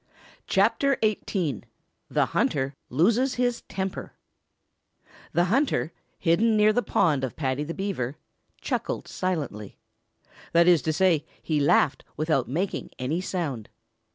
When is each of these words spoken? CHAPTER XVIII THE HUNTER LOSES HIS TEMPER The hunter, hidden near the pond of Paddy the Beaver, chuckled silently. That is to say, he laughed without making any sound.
CHAPTER 0.47 0.97
XVIII 1.05 1.61
THE 2.09 2.25
HUNTER 2.25 2.73
LOSES 2.89 3.35
HIS 3.35 3.61
TEMPER 3.69 4.15
The 5.31 5.43
hunter, 5.43 5.91
hidden 6.17 6.57
near 6.57 6.73
the 6.73 6.81
pond 6.81 7.23
of 7.23 7.35
Paddy 7.35 7.63
the 7.63 7.75
Beaver, 7.75 8.17
chuckled 8.61 9.07
silently. 9.07 9.77
That 10.53 10.67
is 10.67 10.81
to 10.81 10.91
say, 10.93 11.23
he 11.43 11.59
laughed 11.59 12.03
without 12.17 12.47
making 12.49 12.89
any 12.97 13.21
sound. 13.21 13.69